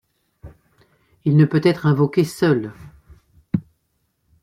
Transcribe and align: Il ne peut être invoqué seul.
Il 1.25 1.37
ne 1.37 1.45
peut 1.45 1.61
être 1.63 1.85
invoqué 1.85 2.23
seul. 2.23 2.73